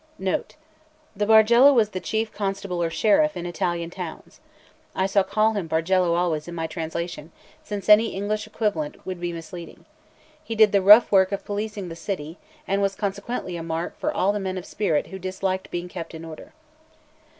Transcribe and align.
Note 0.17 0.55
1. 1.13 1.13
The 1.17 1.25
Bargello 1.27 1.71
was 1.75 1.89
the 1.89 1.99
chief 1.99 2.31
constable 2.33 2.81
or 2.81 2.89
sheriff 2.89 3.37
in 3.37 3.45
Italian 3.45 3.91
towns. 3.91 4.39
I 4.95 5.05
shall 5.05 5.23
call 5.23 5.53
him 5.53 5.67
Bargello 5.69 6.15
always 6.15 6.47
in 6.47 6.55
my 6.55 6.65
translation, 6.65 7.31
since 7.63 7.87
any 7.87 8.07
English 8.15 8.47
equivalent 8.47 9.05
would 9.05 9.19
be 9.19 9.31
misleading. 9.31 9.85
He 10.43 10.55
did 10.55 10.71
the 10.71 10.81
rough 10.81 11.11
work 11.11 11.31
of 11.31 11.45
policing 11.45 11.89
the 11.89 11.95
city, 11.95 12.39
and 12.67 12.81
was 12.81 12.95
consequently 12.95 13.57
a 13.57 13.61
mark 13.61 13.95
for 13.99 14.11
all 14.11 14.33
the 14.33 14.39
men 14.39 14.57
of 14.57 14.65
spirit 14.65 15.05
who 15.09 15.19
disliked 15.19 15.69
being 15.69 15.87
kept 15.87 16.15
in 16.15 16.25
order. 16.25 16.53